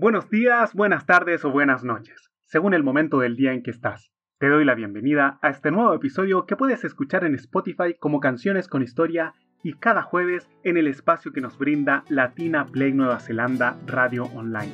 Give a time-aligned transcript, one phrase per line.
[0.00, 4.12] Buenos días, buenas tardes o buenas noches, según el momento del día en que estás.
[4.38, 8.68] Te doy la bienvenida a este nuevo episodio que puedes escuchar en Spotify como Canciones
[8.68, 9.34] con Historia
[9.64, 14.72] y cada jueves en el espacio que nos brinda Latina Play Nueva Zelanda Radio Online.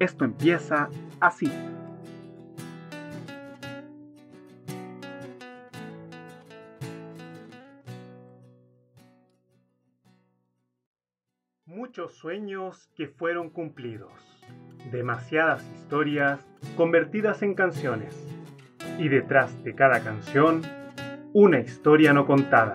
[0.00, 0.88] Esto empieza
[1.20, 1.48] así.
[11.68, 14.12] Muchos sueños que fueron cumplidos.
[14.92, 18.14] Demasiadas historias convertidas en canciones.
[19.00, 20.62] Y detrás de cada canción,
[21.32, 22.74] una historia no contada.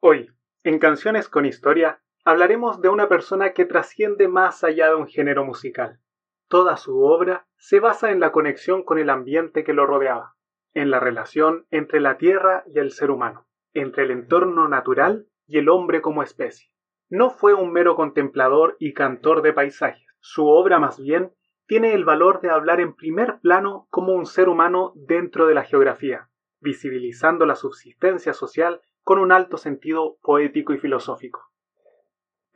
[0.00, 0.30] Hoy,
[0.64, 5.44] en Canciones con Historia, hablaremos de una persona que trasciende más allá de un género
[5.44, 6.00] musical.
[6.48, 10.37] Toda su obra se basa en la conexión con el ambiente que lo rodeaba
[10.78, 15.58] en la relación entre la Tierra y el ser humano, entre el entorno natural y
[15.58, 16.70] el hombre como especie.
[17.10, 20.06] No fue un mero contemplador y cantor de paisajes.
[20.20, 21.32] Su obra más bien
[21.66, 25.64] tiene el valor de hablar en primer plano como un ser humano dentro de la
[25.64, 26.28] geografía,
[26.60, 31.50] visibilizando la subsistencia social con un alto sentido poético y filosófico.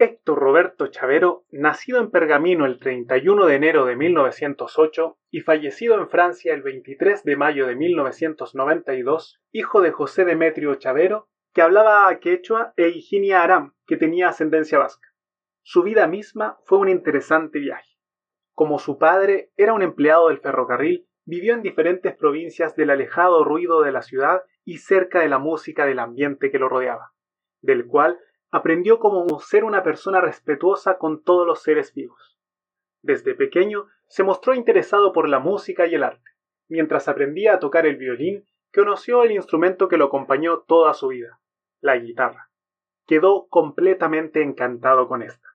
[0.03, 6.09] Héctor Roberto Chavero, nacido en Pergamino el 31 de enero de 1908 y fallecido en
[6.09, 12.73] Francia el 23 de mayo de 1992, hijo de José Demetrio Chavero, que hablaba quechua,
[12.77, 15.09] e Higinia Aram, que tenía ascendencia vasca.
[15.63, 17.97] Su vida misma fue un interesante viaje.
[18.55, 23.83] Como su padre era un empleado del ferrocarril, vivió en diferentes provincias del alejado ruido
[23.83, 27.13] de la ciudad y cerca de la música del ambiente que lo rodeaba,
[27.61, 28.19] del cual
[28.53, 32.39] aprendió cómo ser una persona respetuosa con todos los seres vivos.
[33.03, 36.31] Desde pequeño se mostró interesado por la música y el arte.
[36.69, 41.41] Mientras aprendía a tocar el violín, conoció el instrumento que lo acompañó toda su vida,
[41.81, 42.51] la guitarra.
[43.07, 45.49] Quedó completamente encantado con esta.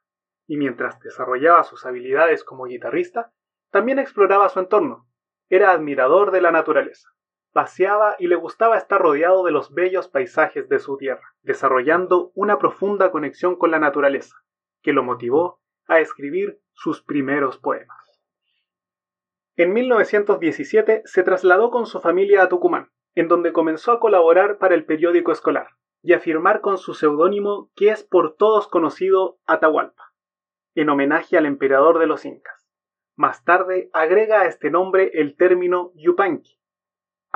[0.48, 3.32] Y mientras desarrollaba sus habilidades como guitarrista,
[3.70, 5.08] también exploraba su entorno.
[5.50, 7.17] Era admirador de la naturaleza
[7.58, 12.60] paseaba y le gustaba estar rodeado de los bellos paisajes de su tierra, desarrollando una
[12.60, 14.36] profunda conexión con la naturaleza,
[14.84, 18.22] que lo motivó a escribir sus primeros poemas.
[19.56, 24.76] En 1917 se trasladó con su familia a Tucumán, en donde comenzó a colaborar para
[24.76, 25.70] el periódico escolar
[26.04, 30.14] y a firmar con su seudónimo que es por todos conocido Atahualpa,
[30.76, 32.70] en homenaje al emperador de los incas.
[33.16, 36.58] Más tarde agrega a este nombre el término Yupanqui,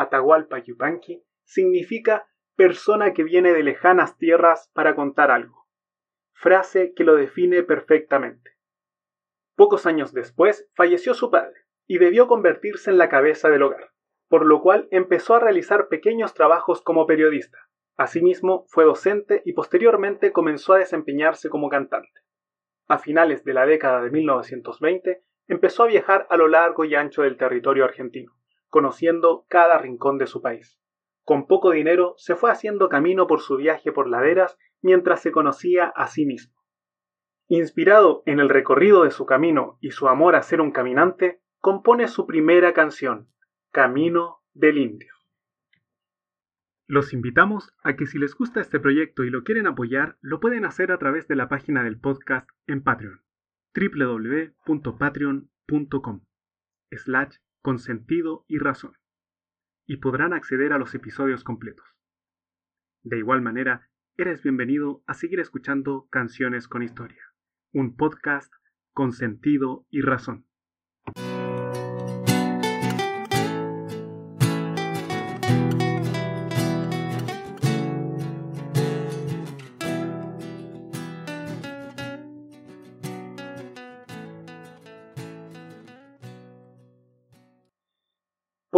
[0.01, 5.67] Atahualpa Yupanqui significa persona que viene de lejanas tierras para contar algo,
[6.33, 8.57] frase que lo define perfectamente.
[9.55, 13.91] Pocos años después falleció su padre y debió convertirse en la cabeza del hogar,
[14.27, 17.59] por lo cual empezó a realizar pequeños trabajos como periodista.
[17.95, 22.21] Asimismo, fue docente y posteriormente comenzó a desempeñarse como cantante.
[22.87, 27.21] A finales de la década de 1920 empezó a viajar a lo largo y ancho
[27.21, 28.40] del territorio argentino
[28.71, 30.79] conociendo cada rincón de su país.
[31.23, 35.93] Con poco dinero se fue haciendo camino por su viaje por laderas mientras se conocía
[35.95, 36.59] a sí mismo.
[37.47, 42.07] Inspirado en el recorrido de su camino y su amor a ser un caminante, compone
[42.07, 43.27] su primera canción,
[43.71, 45.13] Camino del Indio.
[46.87, 50.65] Los invitamos a que si les gusta este proyecto y lo quieren apoyar, lo pueden
[50.65, 53.21] hacer a través de la página del podcast en Patreon,
[53.75, 56.21] www.patreon.com
[57.61, 58.97] con sentido y razón,
[59.85, 61.85] y podrán acceder a los episodios completos.
[63.03, 67.33] De igual manera, eres bienvenido a seguir escuchando Canciones con Historia,
[67.71, 68.51] un podcast
[68.93, 70.47] con sentido y razón.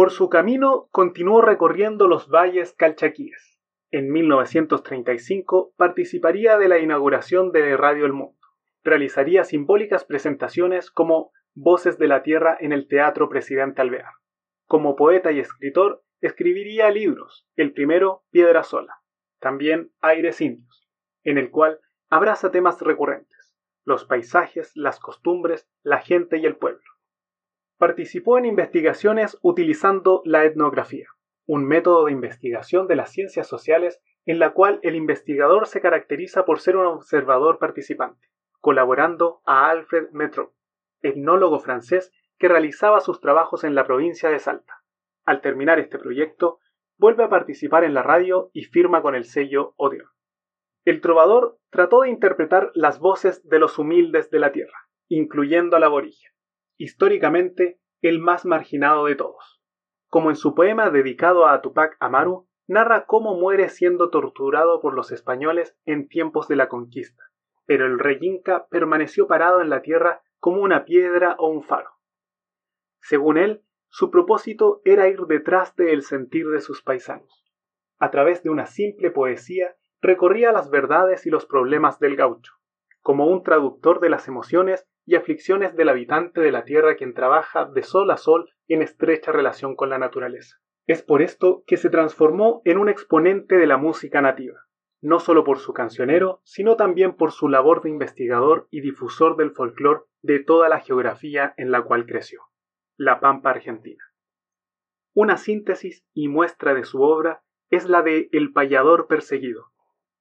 [0.04, 3.58] Por su camino continuó recorriendo los valles calchaquíes.
[3.90, 8.38] En 1935 participaría de la inauguración de Radio El Mundo.
[8.82, 14.12] Realizaría simbólicas presentaciones como Voces de la Tierra en el Teatro Presidente Alvear.
[14.66, 18.98] Como poeta y escritor, escribiría libros, el primero Piedra Sola,
[19.40, 20.86] también Aires Indios,
[21.22, 21.80] en el cual
[22.10, 26.93] abraza temas recurrentes, los paisajes, las costumbres, la gente y el pueblo.
[27.78, 31.08] Participó en investigaciones utilizando la etnografía,
[31.46, 36.44] un método de investigación de las ciencias sociales en la cual el investigador se caracteriza
[36.44, 38.28] por ser un observador participante,
[38.60, 40.54] colaborando a Alfred Metro,
[41.02, 44.82] etnólogo francés que realizaba sus trabajos en la provincia de Salta.
[45.24, 46.58] Al terminar este proyecto,
[46.96, 50.08] vuelve a participar en la radio y firma con el sello Odeon.
[50.84, 55.84] El trovador trató de interpretar las voces de los humildes de la tierra, incluyendo al
[55.84, 56.33] aborigen,
[56.76, 59.62] históricamente el más marginado de todos.
[60.08, 65.12] Como en su poema dedicado a Tupac Amaru, narra cómo muere siendo torturado por los
[65.12, 67.24] españoles en tiempos de la conquista,
[67.66, 71.90] pero el rey Inca permaneció parado en la tierra como una piedra o un faro.
[73.00, 77.44] Según él, su propósito era ir detrás del sentir de sus paisanos.
[77.98, 82.52] A través de una simple poesía recorría las verdades y los problemas del gaucho,
[83.00, 87.66] como un traductor de las emociones y aflicciones del habitante de la tierra quien trabaja
[87.66, 90.56] de sol a sol en estrecha relación con la naturaleza.
[90.86, 94.60] Es por esto que se transformó en un exponente de la música nativa,
[95.00, 99.50] no solo por su cancionero, sino también por su labor de investigador y difusor del
[99.50, 102.42] folclore de toda la geografía en la cual creció,
[102.96, 104.02] la Pampa Argentina.
[105.14, 109.66] Una síntesis y muestra de su obra es la de El payador perseguido,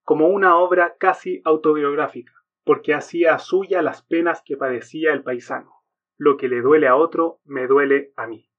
[0.04, 2.34] como una obra casi autobiográfica,
[2.64, 5.72] porque hacía suya las penas que padecía el paisano.
[6.18, 8.50] Lo que le duele a otro, me duele a mí.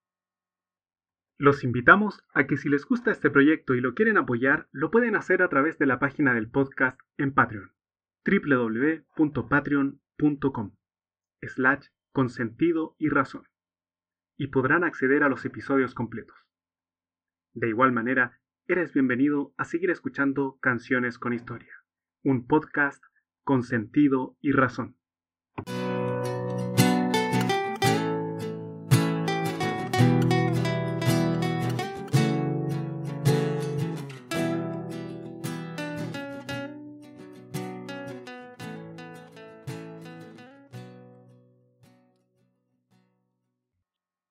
[1.37, 5.17] Los invitamos a que si les gusta este proyecto y lo quieren apoyar, lo pueden
[5.17, 7.73] hacer a través de la página del podcast en Patreon,
[8.25, 10.77] www.patreon.com,
[11.43, 13.49] slash con sentido y razón,
[14.37, 16.39] y podrán acceder a los episodios completos.
[17.53, 21.83] De igual manera, eres bienvenido a seguir escuchando Canciones con Historia,
[22.23, 23.05] un podcast
[23.45, 24.97] con sentido y razón.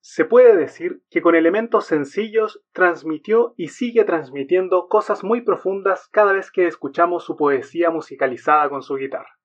[0.05, 6.33] Se puede decir que con elementos sencillos transmitió y sigue transmitiendo cosas muy profundas cada
[6.33, 9.39] vez que escuchamos su poesía musicalizada con su guitarra.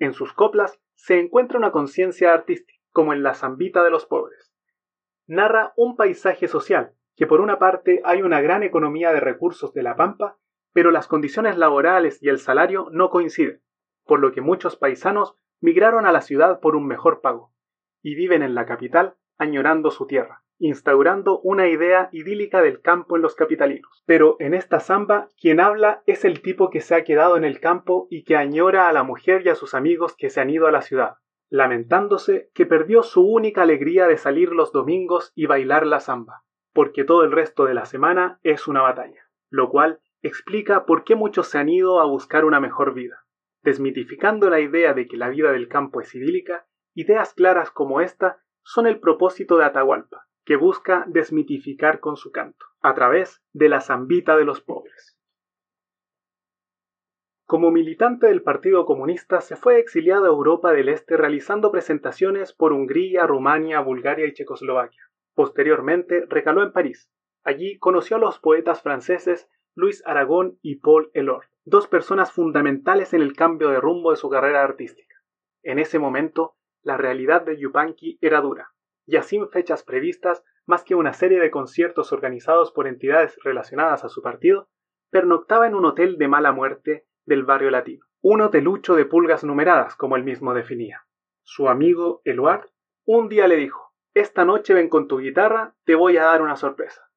[0.00, 4.52] En sus coplas se encuentra una conciencia artística, como en La Zambita de los Pobres.
[5.28, 9.84] Narra un paisaje social, que por una parte hay una gran economía de recursos de
[9.84, 10.36] la pampa,
[10.72, 13.62] pero las condiciones laborales y el salario no coinciden,
[14.04, 17.54] por lo que muchos paisanos migraron a la ciudad por un mejor pago,
[18.02, 23.22] y viven en la capital añorando su tierra, instaurando una idea idílica del campo en
[23.22, 24.02] los capitalinos.
[24.06, 27.58] Pero en esta samba, quien habla es el tipo que se ha quedado en el
[27.58, 30.66] campo y que añora a la mujer y a sus amigos que se han ido
[30.66, 31.16] a la ciudad,
[31.50, 37.04] lamentándose que perdió su única alegría de salir los domingos y bailar la samba, porque
[37.04, 41.48] todo el resto de la semana es una batalla, lo cual explica por qué muchos
[41.48, 43.24] se han ido a buscar una mejor vida.
[43.62, 48.42] Desmitificando la idea de que la vida del campo es idílica, ideas claras como esta
[48.62, 53.80] son el propósito de Atahualpa, que busca desmitificar con su canto, a través de la
[53.80, 55.16] zambita de los pobres.
[57.44, 62.72] Como militante del Partido Comunista se fue exiliado a Europa del Este realizando presentaciones por
[62.72, 65.02] Hungría, Rumania, Bulgaria y Checoslovaquia.
[65.34, 67.10] Posteriormente recaló en París.
[67.44, 73.20] Allí conoció a los poetas franceses Luis Aragón y Paul Elord, dos personas fundamentales en
[73.20, 75.16] el cambio de rumbo de su carrera artística.
[75.62, 78.72] En ese momento la realidad de Yupanqui era dura,
[79.06, 84.08] ya sin fechas previstas más que una serie de conciertos organizados por entidades relacionadas a
[84.08, 84.68] su partido,
[85.10, 89.96] pernoctaba en un hotel de mala muerte del barrio latino, un hotelucho de pulgas numeradas,
[89.96, 91.06] como él mismo definía.
[91.42, 92.66] Su amigo Eluard
[93.04, 96.54] un día le dijo, esta noche ven con tu guitarra, te voy a dar una
[96.54, 97.10] sorpresa.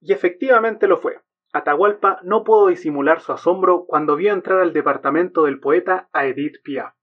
[0.00, 1.20] Y efectivamente lo fue.
[1.52, 6.62] Atahualpa no pudo disimular su asombro cuando vio entrar al departamento del poeta a Edith
[6.62, 6.94] Piaf.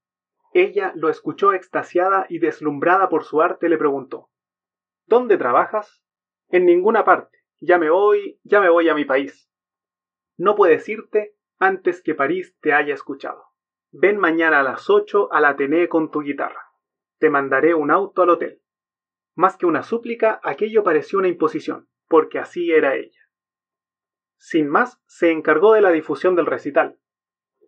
[0.53, 4.29] Ella lo escuchó extasiada y deslumbrada por su arte le preguntó
[5.05, 6.03] ¿Dónde trabajas?
[6.49, 7.39] En ninguna parte.
[7.59, 9.49] Ya me voy, ya me voy a mi país.
[10.37, 13.43] No puedes irte antes que París te haya escuchado.
[13.91, 16.71] Ven mañana a las ocho al Ateneo con tu guitarra.
[17.19, 18.61] Te mandaré un auto al hotel.
[19.35, 23.19] Más que una súplica, aquello pareció una imposición, porque así era ella.
[24.37, 27.00] Sin más, se encargó de la difusión del recital,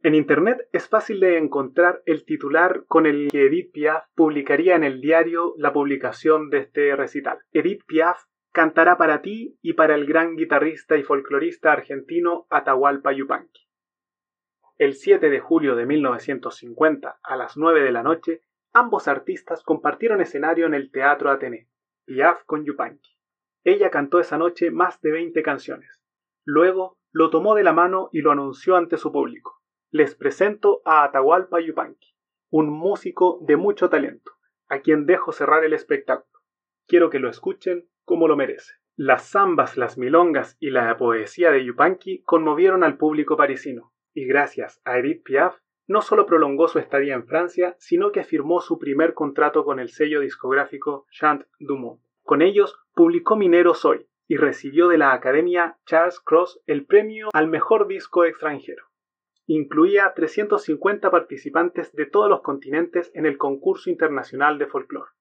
[0.04, 4.84] en Internet es fácil de encontrar el titular con el que Edith Piaf publicaría en
[4.84, 7.40] el diario la publicación de este recital.
[7.54, 13.62] Edith Piaf cantará para ti y para el gran guitarrista y folclorista argentino Atahualpa Yupanqui.
[14.78, 18.42] El 7 de julio de 1950, a las 9 de la noche,
[18.74, 21.70] ambos artistas compartieron escenario en el Teatro Atené,
[22.04, 23.18] Piaf con Yupanqui.
[23.64, 26.04] Ella cantó esa noche más de 20 canciones.
[26.44, 29.63] Luego lo tomó de la mano y lo anunció ante su público.
[29.96, 32.16] Les presento a Atahualpa Yupanqui,
[32.50, 34.32] un músico de mucho talento,
[34.68, 36.40] a quien dejo cerrar el espectáculo.
[36.88, 38.74] Quiero que lo escuchen como lo merece.
[38.96, 44.82] Las zambas, las milongas y la poesía de Yupanqui conmovieron al público parisino, y gracias
[44.84, 49.14] a Edith Piaf, no solo prolongó su estadía en Francia, sino que firmó su primer
[49.14, 52.02] contrato con el sello discográfico Chant du Monde.
[52.24, 57.48] Con ellos publicó Minero Soy y recibió de la Academia Charles Cross el premio al
[57.48, 58.86] mejor disco extranjero.
[59.46, 65.12] Incluía 350 participantes de todos los continentes en el concurso internacional de folclore.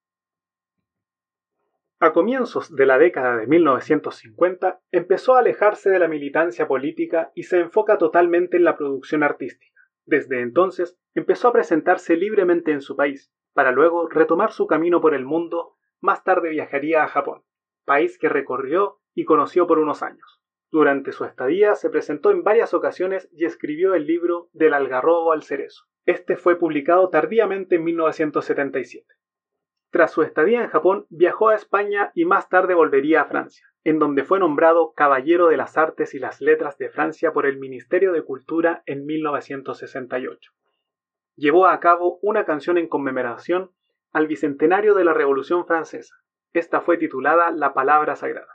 [1.99, 7.43] A comienzos de la década de 1950 empezó a alejarse de la militancia política y
[7.43, 9.73] se enfoca totalmente en la producción artística.
[10.05, 15.13] Desde entonces empezó a presentarse libremente en su país, para luego retomar su camino por
[15.13, 17.43] el mundo, más tarde viajaría a Japón,
[17.85, 20.42] país que recorrió y conoció por unos años.
[20.73, 25.43] Durante su estadía se presentó en varias ocasiones y escribió el libro Del algarrobo al
[25.43, 25.83] cerezo.
[26.07, 29.05] Este fue publicado tardíamente en 1977.
[29.91, 33.99] Tras su estadía en Japón, viajó a España y más tarde volvería a Francia, en
[33.99, 38.11] donde fue nombrado Caballero de las Artes y las Letras de Francia por el Ministerio
[38.11, 40.53] de Cultura en 1968.
[41.35, 43.69] Llevó a cabo una canción en conmemoración
[44.11, 46.15] al bicentenario de la Revolución Francesa.
[46.51, 48.52] Esta fue titulada La Palabra Sagrada.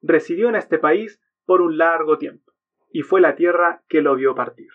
[0.00, 2.52] Residió en este país por un largo tiempo,
[2.90, 4.68] y fue la tierra que lo vio partir.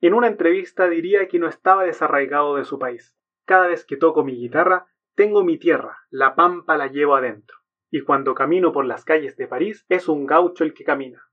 [0.00, 4.24] En una entrevista diría que no estaba desarraigado de su país, cada vez que toco
[4.24, 7.56] mi guitarra, tengo mi tierra, la pampa la llevo adentro.
[7.90, 11.28] Y cuando camino por las calles de París, es un gaucho el que camina.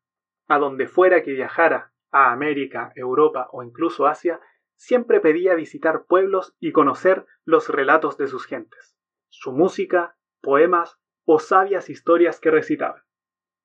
[0.48, 4.40] A donde fuera que viajara, a América, Europa o incluso Asia,
[4.76, 8.98] siempre pedía visitar pueblos y conocer los relatos de sus gentes,
[9.30, 13.04] su música, poemas o sabias historias que recitaban.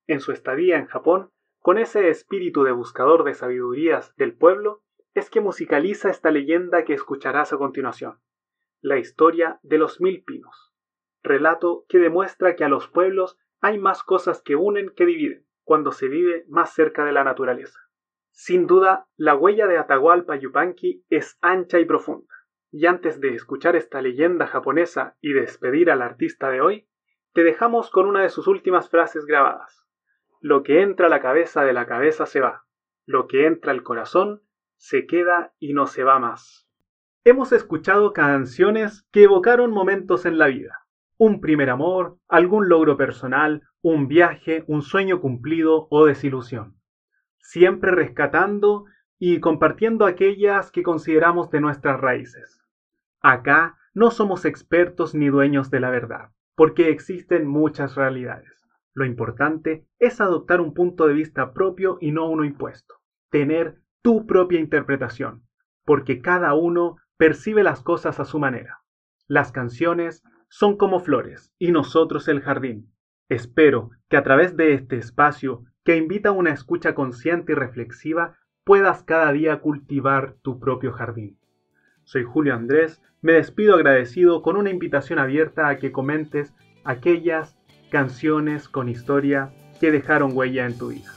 [0.07, 5.29] En su estadía en Japón, con ese espíritu de buscador de sabidurías del pueblo, es
[5.29, 8.19] que musicaliza esta leyenda que escucharás a continuación.
[8.81, 10.73] La historia de los mil pinos.
[11.21, 15.91] Relato que demuestra que a los pueblos hay más cosas que unen que dividen cuando
[15.91, 17.79] se vive más cerca de la naturaleza.
[18.31, 22.33] Sin duda, la huella de Atahualpa Yupanqui es ancha y profunda.
[22.71, 26.87] Y antes de escuchar esta leyenda japonesa y despedir al artista de hoy,
[27.33, 29.85] te dejamos con una de sus últimas frases grabadas.
[30.41, 32.65] Lo que entra a la cabeza de la cabeza se va.
[33.05, 34.41] Lo que entra al corazón
[34.77, 36.67] se queda y no se va más.
[37.23, 40.79] Hemos escuchado canciones que evocaron momentos en la vida.
[41.17, 46.77] Un primer amor, algún logro personal, un viaje, un sueño cumplido o desilusión.
[47.37, 48.85] Siempre rescatando
[49.19, 52.63] y compartiendo aquellas que consideramos de nuestras raíces.
[53.21, 58.67] Acá no somos expertos ni dueños de la verdad, porque existen muchas realidades.
[58.93, 62.95] Lo importante es adoptar un punto de vista propio y no uno impuesto.
[63.29, 65.43] Tener tu propia interpretación,
[65.85, 68.79] porque cada uno percibe las cosas a su manera.
[69.27, 72.91] Las canciones son como flores y nosotros el jardín.
[73.29, 78.37] Espero que a través de este espacio que invita a una escucha consciente y reflexiva
[78.65, 81.39] puedas cada día cultivar tu propio jardín.
[82.03, 86.53] Soy Julio Andrés, me despido agradecido con una invitación abierta a que comentes
[86.83, 87.55] aquellas
[87.89, 91.11] canciones con historia que dejaron huella en tu vida.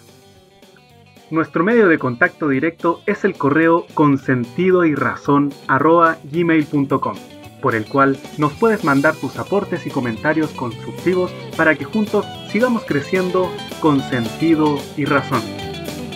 [1.31, 7.17] Nuestro medio de contacto directo es el correo consentido y razón gmail.com,
[7.63, 12.85] por el cual nos puedes mandar tus aportes y comentarios constructivos para que juntos sigamos
[12.85, 13.51] creciendo
[13.81, 15.41] con sentido y razón.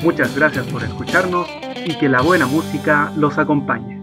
[0.03, 1.49] Muchas gracias por escucharnos
[1.85, 3.98] y que la buena música los acompañe.